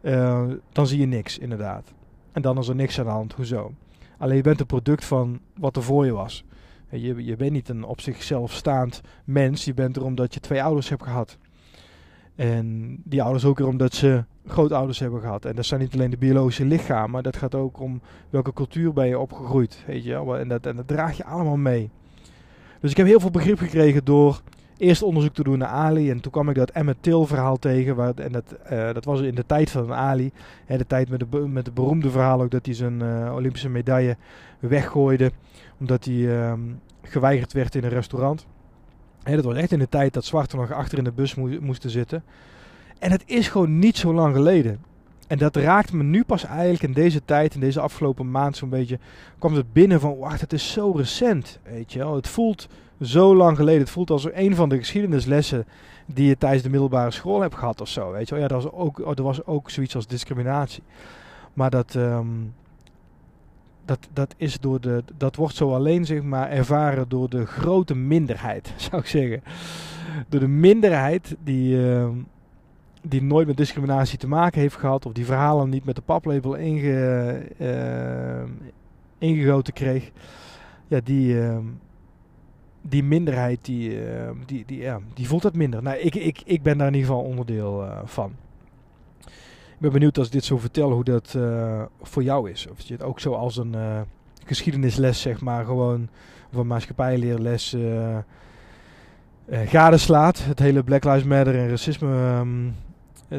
[0.02, 1.94] uh, dan zie je niks inderdaad.
[2.32, 3.34] En dan is er niks aan de hand.
[3.34, 3.74] Hoezo?
[4.18, 6.44] Alleen je bent een product van wat er voor je was.
[6.90, 9.66] Je, je bent niet een op zichzelf staand mens.
[9.66, 11.38] Je bent er omdat je twee ouders hebt gehad.
[12.36, 15.46] En die ouders ook weer omdat ze grootouders hebben gehad.
[15.46, 18.94] En dat zijn niet alleen de biologische lichamen, maar dat gaat ook om welke cultuur
[18.94, 19.84] ben je opgegroeid.
[19.88, 20.14] Weet je?
[20.14, 21.90] En, dat, en dat draag je allemaal mee.
[22.80, 24.42] Dus ik heb heel veel begrip gekregen door
[24.78, 26.10] eerst onderzoek te doen naar Ali.
[26.10, 27.96] En toen kwam ik dat Emmett Till verhaal tegen.
[27.96, 30.32] Waar, en dat, uh, dat was in de tijd van Ali.
[30.66, 33.70] Hè, de tijd met de, met de beroemde verhaal ook dat hij zijn uh, Olympische
[33.70, 34.18] medaille
[34.60, 35.32] weggooide.
[35.80, 36.54] Omdat hij uh,
[37.02, 38.46] geweigerd werd in een restaurant.
[39.24, 41.90] Dat was echt in de tijd dat zwarten nog achter in de bus mo moesten
[41.90, 42.24] zitten.
[43.00, 44.80] En het is gewoon niet zo lang geleden.
[45.28, 48.70] En dat raakt me nu pas eigenlijk in deze tijd, in deze afgelopen maand zo'n
[48.70, 49.00] beetje,
[49.40, 52.16] kwam het binnen van, wacht, het is zo recent, weet je wel.
[52.16, 52.68] Het voelt
[53.02, 53.82] zo lang geleden.
[53.82, 55.66] Het voelt als een van de geschiedenislessen
[56.06, 58.44] die je tijdens de middelbare school hebt gehad of zo, weet je wel.
[58.44, 60.84] Ja, dat was ook, er was ook zoiets als discriminatie.
[61.54, 62.54] Maar dat, um,
[63.88, 67.96] dat, dat, is door de, dat wordt zo alleen zeg maar, ervaren door de grote
[67.96, 69.44] minderheid, zou ik zeggen.
[70.30, 71.76] Door de minderheid die...
[71.76, 72.08] Uh,
[73.02, 76.58] die nooit met discriminatie te maken heeft gehad, of die verhalen niet met de paplepel
[76.58, 77.34] uh,
[79.18, 80.12] ingegoten kreeg,
[80.88, 81.58] ja, die, uh,
[82.82, 84.00] die minderheid, die,
[84.46, 85.84] die, die, ja, die voelt dat minder.
[85.84, 88.32] Nou, ik, ik, ik ben daar in ieder geval onderdeel eh, van.
[89.78, 92.68] Ik ben benieuwd als ik dit zo vertel hoe dat eh, voor jou is.
[92.72, 93.76] Of je het ook zo als een
[94.46, 96.10] geschiedenisles, zeg maar, gewoon,
[96.52, 98.18] of een maatschappijleerles uh,
[99.50, 100.46] gadeslaat.
[100.46, 102.76] Het hele Black Lives Matter en racisme um,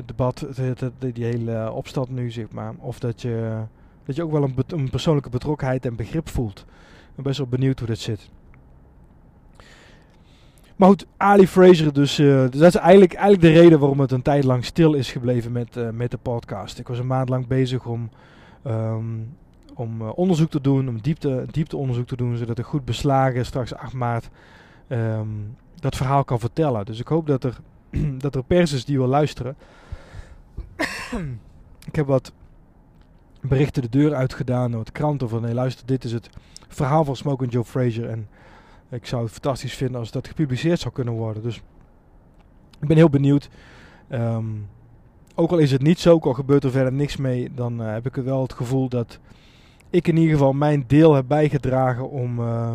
[0.05, 0.47] debat,
[0.99, 2.75] die hele opstand nu, zeg maar.
[2.79, 3.63] Of dat je,
[4.05, 6.59] dat je ook wel een, een persoonlijke betrokkenheid en begrip voelt.
[7.09, 8.31] Ik ben best wel benieuwd hoe dat zit.
[10.79, 14.23] Maar goed, Ali Fraser, dus, uh, dat is eigenlijk, eigenlijk de reden waarom het een
[14.23, 16.79] tijd lang stil is gebleven met, uh, met de podcast.
[16.79, 18.11] Ik was een maand lang bezig om,
[18.67, 19.37] um,
[19.75, 23.75] om uh, onderzoek te doen, om diepte, diepteonderzoek te doen, zodat ik goed beslagen straks
[23.75, 24.29] 8 maart
[24.89, 26.87] um, dat verhaal kan vertellen.
[26.87, 27.59] Dus ik hoop dat er,
[28.25, 29.57] dat er pers is die wil luisteren.
[31.91, 32.33] ik heb wat
[33.41, 36.31] berichten de deur uitgedaan, wat kranten van, nee luister, dit is het
[36.69, 38.29] verhaal van Smoke Joe Fraser en
[38.91, 41.43] ik zou het fantastisch vinden als dat gepubliceerd zou kunnen worden.
[41.43, 41.57] Dus
[42.81, 43.49] ik ben heel benieuwd.
[44.11, 44.67] Um,
[45.35, 47.93] ook al is het niet zo, ook al gebeurt er verder niks mee, dan uh,
[47.93, 49.19] heb ik wel het gevoel dat
[49.91, 52.73] ik in ieder geval mijn deel heb bijgedragen om uh,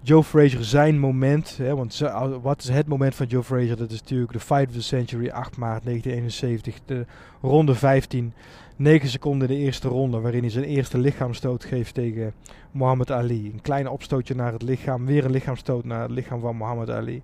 [0.00, 1.56] Joe Frazier zijn moment.
[1.56, 1.98] Hè, want
[2.42, 3.76] wat is het moment van Joe Frazier?
[3.76, 7.06] Dat is natuurlijk de Fight of the Century, 8 maart 1971, de
[7.40, 8.32] ronde 15.
[8.76, 12.32] 9 seconden in de eerste ronde, waarin hij zijn eerste lichaamstoot geeft tegen
[12.70, 13.50] Muhammad Ali.
[13.52, 17.22] Een klein opstootje naar het lichaam, weer een lichaamstoot naar het lichaam van Muhammad Ali.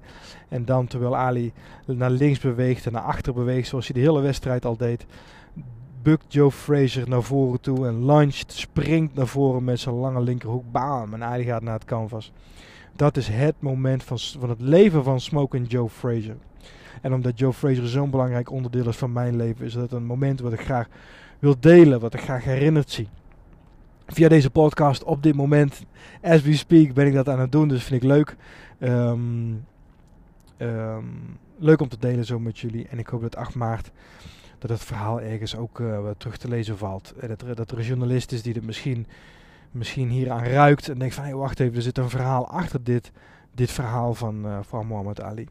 [0.49, 1.53] En dan terwijl Ali
[1.87, 5.07] naar links beweegt en naar achter beweegt, zoals hij de hele wedstrijd al deed,
[6.03, 10.65] bukt Joe Frazier naar voren toe en luncht, springt naar voren met zijn lange linkerhoek,
[10.73, 12.33] bam, en Ali gaat naar het canvas.
[12.97, 16.37] Dat is het moment van, van het leven van Smoke en Joe Frazier.
[17.03, 20.41] En omdat Joe Frazier zo'n belangrijk onderdeel is van mijn leven, is dat een moment
[20.41, 20.89] wat ik graag
[21.39, 23.09] wil delen, wat ik graag herinnerd zie.
[24.07, 25.85] Via deze podcast op dit moment,
[26.23, 27.69] as we speak, ben ik dat aan het doen.
[27.69, 28.37] Dus vind ik leuk.
[28.81, 29.67] Um,
[30.59, 32.89] um, leuk om te delen zo met jullie.
[32.89, 33.91] En ik hoop dat 8 maart
[34.59, 37.15] dat het verhaal ergens ook uh, terug te lezen valt.
[37.21, 39.07] En dat, er, dat er een journalist is die het misschien,
[39.71, 40.89] misschien hier aan ruikt.
[40.89, 43.13] En denkt van, hey, wacht even, er zit een verhaal achter dit,
[43.55, 45.49] dit verhaal van, uh, van Muhammad Ali.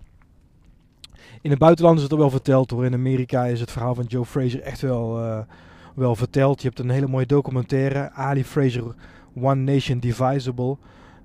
[1.41, 2.85] In het buitenland is het al wel verteld hoor.
[2.85, 5.45] In Amerika is het verhaal van Joe Frazier echt wel...
[5.97, 6.61] wel verteld.
[6.61, 8.95] Je hebt een hele mooie documentaire, Ali Fraser,
[9.35, 10.77] One Nation Divisible.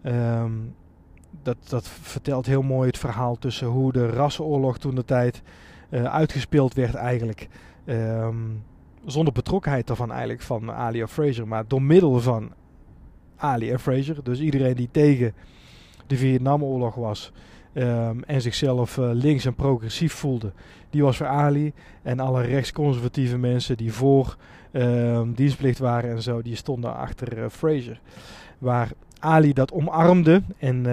[0.02, 0.74] Um,
[1.42, 5.42] dat, dat vertelt heel mooi het verhaal tussen hoe de rassenoorlog toen de tijd
[5.90, 7.48] uh, uitgespeeld werd eigenlijk.
[7.86, 8.62] Um,
[9.04, 12.52] zonder betrokkenheid daarvan eigenlijk van Ali en Fraser, maar door middel van
[13.36, 14.24] Ali en Fraser.
[14.24, 15.34] Dus iedereen die tegen
[16.06, 17.32] de Vietnamoorlog was
[17.74, 20.52] um, en zichzelf uh, links en progressief voelde,
[20.90, 21.72] die was voor Ali.
[22.02, 24.36] En alle rechtsconservatieve mensen die voor
[24.72, 28.00] um, dienstplicht waren en zo, die stonden achter uh, Fraser.
[28.58, 30.84] Waar Ali dat omarmde en uh,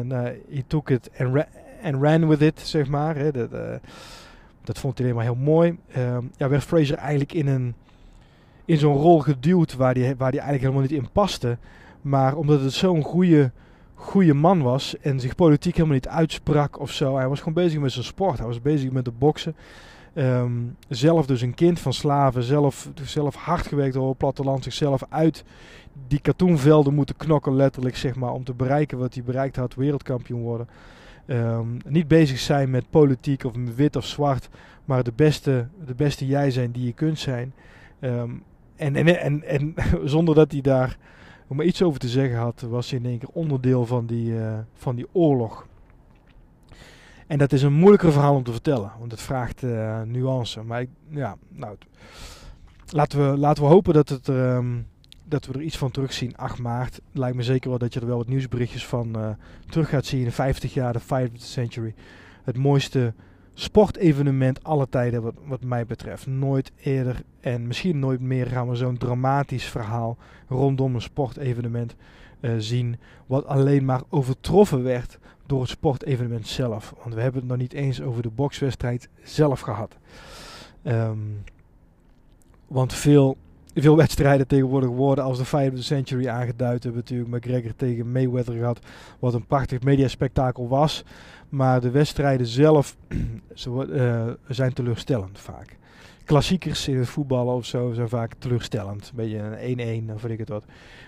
[0.00, 1.44] nou, he took it and,
[1.82, 3.16] and ran with it, zeg maar.
[3.16, 3.50] Hè, dat,
[4.64, 5.78] dat vond hij helemaal heel mooi.
[5.96, 7.74] Um, ja, werd Fraser eigenlijk in, een,
[8.64, 11.58] in zo'n rol geduwd waar hij waar die eigenlijk helemaal niet in paste.
[12.00, 13.50] Maar omdat het zo'n goede,
[13.98, 17.16] goede man was en zich politiek helemaal niet uitsprak of zo.
[17.16, 18.38] Hij was gewoon bezig met zijn sport.
[18.38, 19.56] Hij was bezig met de boksen.
[20.14, 25.02] Um, zelf dus een kind van slaven, zelf, zelf hard gewerkt door het platteland, zichzelf
[25.08, 25.44] uit
[26.08, 30.40] die katoenvelden moeten knokken, letterlijk zeg maar, om te bereiken wat hij bereikt had, wereldkampioen
[30.40, 30.68] worden.
[31.26, 34.48] Um, niet bezig zijn met politiek of wit of zwart,
[34.84, 37.52] maar de beste, de beste jij zijn die je kunt zijn.
[38.00, 38.42] En,
[38.76, 40.98] en, en, en zonder dat hij daar
[41.56, 44.58] maar iets over te zeggen had, was hij in één keer onderdeel van die, uh,
[44.74, 45.66] van die oorlog.
[47.26, 50.62] En dat is een moeilijker verhaal om te vertellen, want het vraagt uh, nuance.
[50.62, 51.76] Maar ik, ja, nou,
[52.90, 54.86] laten we, laten we hopen dat, het um,
[55.24, 56.36] dat we er iets van terugzien.
[56.36, 59.30] 8 maart lijkt me zeker wel dat je er wel wat nieuwsberichtjes van uh,
[59.68, 60.32] terug gaat zien.
[60.32, 61.94] 50 jaar, de 50th century.
[62.44, 63.14] Het mooiste
[63.60, 66.26] sportevenement alle tijden wat, wat mij betreft.
[66.26, 70.16] Nooit eerder en misschien nooit meer gaan we zo'n dramatisch verhaal
[70.48, 71.94] rondom een sportevenement
[72.40, 72.96] uh, zien.
[73.26, 76.94] Wat alleen maar overtroffen werd door het sportevenement zelf.
[77.02, 79.96] Want we hebben het nog niet eens over de bokswedstrijd zelf gehad.
[80.84, 81.44] Um,
[82.66, 83.36] want veel,
[83.82, 86.84] veel wedstrijden tegenwoordig worden als de Fight of the Century aangeduid.
[86.84, 88.78] We hebben natuurlijk McGregor tegen Mayweather gehad.
[89.18, 91.04] Wat een prachtig mediaspectakel was.
[91.48, 95.76] Maar de wedstrijden zelf uh, zijn teleurstellend vaak.
[96.24, 99.08] Klassiekers in het voetballen of zo zijn vaak teleurstellend.
[99.08, 100.64] Een beetje een 1-1 of weet ik het wat.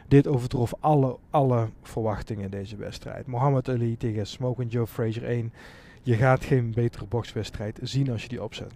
[0.09, 3.27] Dit overtrof alle, alle verwachtingen deze wedstrijd.
[3.27, 5.53] Muhammad Ali tegen Smoke Joe Frazier 1.
[6.03, 8.73] Je gaat geen betere bokswedstrijd zien als je die opzet.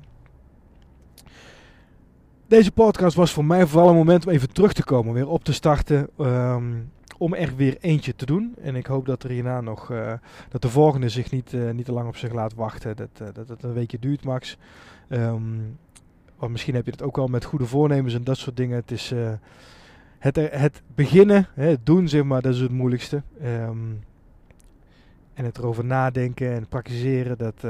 [2.46, 5.44] Deze podcast was voor mij vooral een moment om even terug te komen, weer op
[5.44, 6.09] te starten.
[6.18, 8.54] Um, om er weer eentje te doen.
[8.61, 10.12] En ik hoop dat er hierna nog, uh,
[10.48, 12.96] dat de volgende zich niet, uh, niet te lang op zich laat wachten.
[12.96, 14.59] Dat, uh, dat het een weekje duurt, max.
[15.09, 15.78] Um,
[16.38, 18.76] want misschien heb je het ook wel met goede voornemens en dat soort dingen.
[18.76, 19.14] Het is
[20.18, 23.22] het, het beginnen, het doen zeg maar, dat is het moeilijkste.
[23.42, 24.04] Um,
[25.35, 27.64] en het erover nadenken en praktiseren, dat,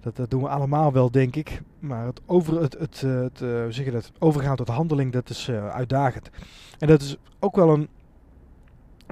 [0.00, 1.62] dat, dat doen we allemaal wel, denk ik.
[1.78, 3.38] Maar het, over, het, het, het,
[3.74, 6.30] zeg je dat, overgaan tot handeling, dat is uitdagend.
[6.78, 7.88] En dat is ook wel een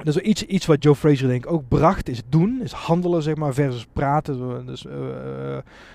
[0.05, 3.22] dat is iets, iets wat Joe Fraser denk ik ook bracht, is doen, is handelen
[3.22, 4.66] zeg maar, versus praten.
[4.66, 4.87] Dus,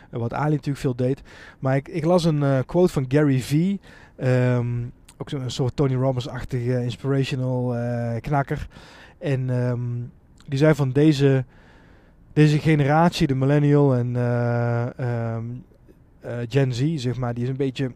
[0.10, 1.22] wat Ali natuurlijk veel deed.
[1.60, 3.80] Maar ik, ik las een quote van Gary Vee,
[4.24, 7.76] um, ook zo'n soort Tony Robbins-achtige inspirational
[8.20, 8.68] knakker.
[9.20, 10.12] En um,
[10.48, 11.46] die zei van deze,
[12.34, 14.16] deze generatie, de millennial en
[15.36, 15.66] um,
[16.50, 17.92] Gen Z, zeg maar, die is een beetje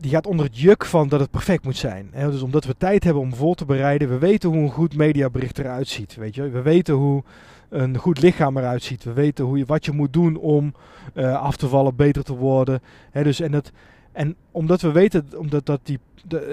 [0.00, 2.10] die gaat onder het juk van dat het perfect moet zijn.
[2.14, 5.58] Dus omdat we tijd hebben om voor te bereiden, we weten hoe een goed mediabericht
[5.58, 6.16] eruit ziet.
[6.16, 6.48] Weet je?
[6.48, 7.22] We weten hoe
[7.68, 9.04] een goed lichaam eruit ziet.
[9.04, 10.74] We weten hoe je, wat je moet doen om
[11.14, 12.80] uh, af te vallen, beter te worden.
[13.12, 13.70] Dus, en, dat,
[14.12, 15.98] en omdat we weten omdat dat, die,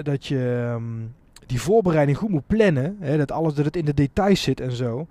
[0.02, 1.14] dat je um,
[1.46, 5.06] die voorbereiding goed moet plannen, dat alles dat het in de details zit en zo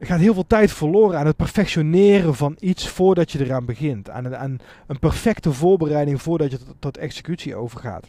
[0.00, 4.10] er gaat heel veel tijd verloren aan het perfectioneren van iets voordat je eraan begint.
[4.10, 8.06] Aan een, een perfecte voorbereiding voordat je tot, executie overgaat.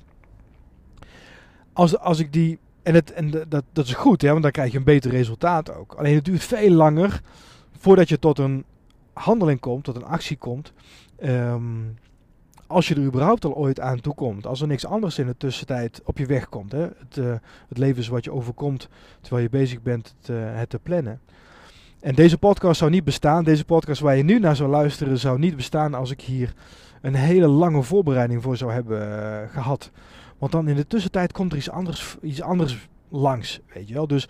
[1.74, 2.60] Als, als ik die.
[2.84, 5.76] En, het, en dat, dat is goed, hè, want dan krijg je een beter resultaat
[5.76, 5.94] ook.
[5.94, 7.22] Alleen het duurt veel langer
[7.78, 8.66] voordat je tot een
[9.14, 10.74] handeling komt, tot een actie komt.
[11.24, 11.96] Um,
[12.68, 14.46] als je er überhaupt al ooit aan toe komt.
[14.48, 16.72] Als er niks anders in de tussentijd op je weg komt.
[16.72, 16.82] Hè?
[16.82, 17.34] Het, uh,
[17.68, 18.90] het leven is wat je overkomt
[19.22, 21.22] terwijl je bezig bent het, uh, het te plannen.
[22.02, 23.44] En deze podcast zou niet bestaan.
[23.44, 26.54] Deze podcast waar je nu naar zou luisteren zou niet bestaan als ik hier
[27.02, 29.92] een hele lange voorbereiding voor zou hebben uh, gehad.
[30.38, 34.08] Want dan in de tussentijd komt er iets anders, iets anders langs, weet je wel.
[34.08, 34.28] Dus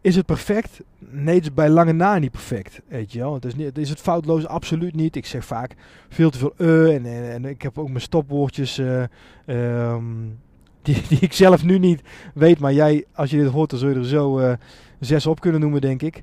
[0.00, 0.80] is het perfect?
[0.98, 3.34] Nee, het is bij lange na niet perfect, weet je wel.
[3.34, 4.46] Het is, niet, is het foutloos?
[4.46, 5.16] Absoluut niet.
[5.16, 5.74] Ik zeg vaak
[6.08, 9.02] veel te veel uh en, en, ik heb ook mijn stopwoordjes uh,
[9.46, 10.38] um,
[10.82, 12.00] die, die ik zelf nu niet
[12.34, 12.58] weet.
[12.58, 14.56] Maar jij, als je dit hoort, dan zul je er zo
[15.00, 16.22] zes op kunnen noemen, denk ik.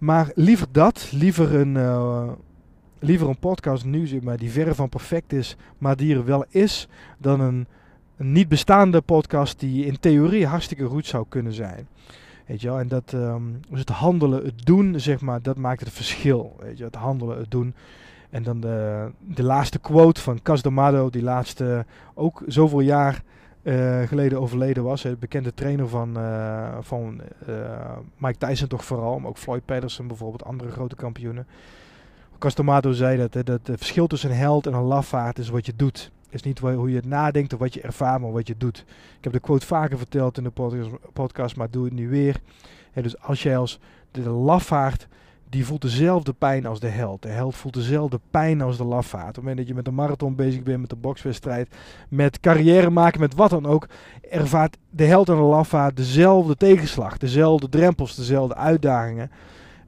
[0.00, 2.28] Maar liever dat, liever een, uh,
[2.98, 3.84] liever een podcast
[4.22, 7.66] maar, die verre van perfect is, maar die er wel is, dan een,
[8.16, 11.88] een niet bestaande podcast die in theorie hartstikke goed zou kunnen zijn.
[12.46, 12.78] Weet je wel?
[12.78, 16.56] En dat, um, dus het handelen, het doen, zeg maar, dat maakt het verschil.
[16.60, 16.84] Weet je?
[16.84, 17.74] Het handelen, het doen.
[18.30, 23.22] En dan de, de laatste quote van Cas D'Amato, die laatste ook zoveel jaar
[23.62, 25.02] uh, geleden overleden was.
[25.02, 29.18] De bekende trainer van, uh, van uh, Mike Tyson toch vooral.
[29.18, 31.46] Maar ook Floyd Patterson bijvoorbeeld, andere grote kampioenen.
[32.38, 35.66] Castomato zei dat, hè, dat het verschil tussen een held en een lafaard is wat
[35.66, 36.10] je doet.
[36.28, 38.84] Is niet hoe je het nadenkt of wat je ervaart, maar wat je doet.
[39.18, 40.52] Ik heb de quote vaker verteld in de
[41.12, 42.40] podcast, maar doe het nu weer.
[42.94, 43.78] dus als jij als
[44.10, 45.08] de lafaard
[45.50, 47.22] die voelt dezelfde pijn als de held.
[47.22, 49.28] De held voelt dezelfde pijn als de lafaard.
[49.28, 51.68] Op het moment dat je met een marathon bezig bent, met een bokswedstrijd,
[52.08, 53.86] met carrière maken, met wat dan ook,
[54.30, 59.30] ervaart de held en de lafaard dezelfde tegenslag, dezelfde drempels, dezelfde uitdagingen.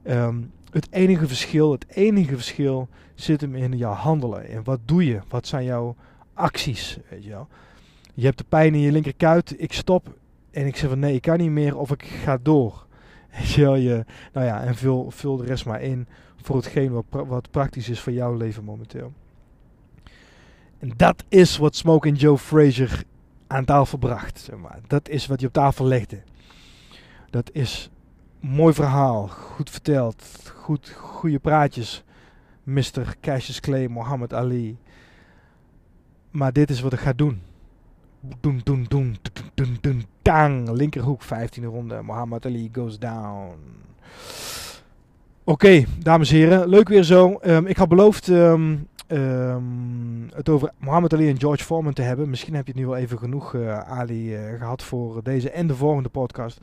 [0.07, 4.49] Um, het enige verschil, het enige verschil zit hem in jouw handelen.
[4.49, 5.19] En wat doe je?
[5.29, 5.95] Wat zijn jouw
[6.33, 6.97] acties?
[7.09, 7.47] Weet je, wel?
[8.13, 10.17] je hebt de pijn in je linkerkuit, ik stop
[10.51, 12.85] en ik zeg van nee, ik kan niet meer of ik ga door.
[13.55, 17.89] je nou ja, en vul, vul de rest maar in voor hetgeen wat, wat praktisch
[17.89, 19.13] is voor jouw leven momenteel.
[20.79, 23.03] En dat is wat Smoke en Joe Frazier
[23.47, 24.39] aan tafel bracht.
[24.39, 24.79] Zeg maar.
[24.87, 26.21] Dat is wat hij op tafel legde.
[27.29, 27.89] Dat is
[28.39, 32.03] mooi verhaal, goed verteld, goed, goede praatjes.
[32.63, 33.15] Mr.
[33.21, 34.77] Cassius Clay, Muhammad Ali.
[36.31, 37.41] Maar dit is wat ik ga doen.
[38.19, 39.17] Doen, doen, doen, doen,
[39.53, 40.69] doen, doen, tang.
[40.69, 42.01] Linkerhoek, 15e ronde.
[42.03, 43.55] Muhammad Ali goes down.
[45.43, 46.69] Oké, dames en heren.
[46.69, 47.39] Leuk weer zo.
[47.45, 52.29] Um, ik had beloofd um, um, het over Muhammad Ali en George Foreman te hebben.
[52.29, 55.67] Misschien heb je het nu wel even genoeg, uh, Ali, uh, gehad voor deze en
[55.67, 56.59] de volgende podcast.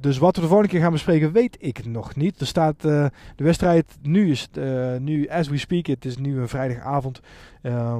[0.00, 2.40] Dus wat we de volgende keer gaan bespreken, weet ik nog niet.
[2.40, 4.48] Er staat uh, de wedstrijd, nu is
[4.98, 7.20] nu as we speak, het is nu een vrijdagavond.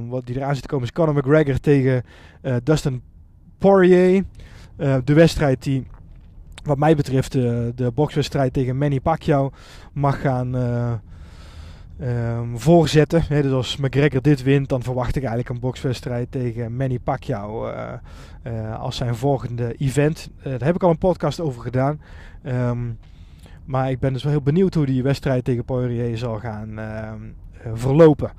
[0.09, 2.05] Wat die eraan zit te komen is Conor McGregor tegen
[2.41, 3.03] eh, Dustin
[3.63, 4.25] Poirier.
[5.05, 5.87] de wedstrijd die,
[6.65, 9.51] wat mij betreft, de bokswedstrijd tegen Manny Pacquiao
[9.93, 10.55] mag gaan
[12.01, 13.25] um, voorzetten.
[13.29, 17.73] He, dus als McGregor dit wint, dan verwacht ik eigenlijk een bokswedstrijd tegen Manny Pacquiao
[18.79, 20.31] als zijn volgende event.
[20.43, 22.01] Daar heb ik al een podcast over gedaan.
[22.47, 22.99] Um,
[23.65, 27.35] maar ik ben dus wel heel benieuwd hoe die wedstrijd tegen Poirier zal gaan um,
[27.75, 28.33] verlopen.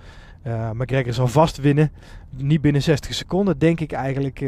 [0.74, 1.92] McGregor zal vast winnen.
[2.30, 4.42] Niet binnen 60 seconden, denk ik eigenlijk.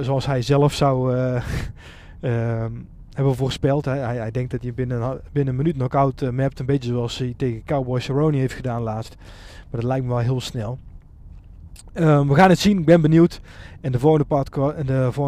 [0.00, 1.14] Zoals hij zelf zou
[3.16, 3.84] hebben we voorspeld.
[3.84, 6.58] Hij, hij, hij, denkt dat hij binnen, binnen een minuut knock-out uh, mapt.
[6.58, 9.16] Een beetje zoals hij tegen Cowboy Cerrone heeft gedaan laatst.
[9.70, 10.78] Maar dat lijkt me wel heel snel.
[11.92, 13.40] Ehm, we gaan het zien, ik ben benieuwd.
[13.80, 14.24] In de, volgende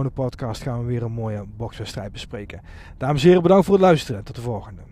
[0.02, 2.60] de podcast gaan we weer een mooie bokswedstrijd bespreken.
[2.96, 4.24] Dames en heren, bedankt voor het luisteren.
[4.24, 4.82] Tot de volgende.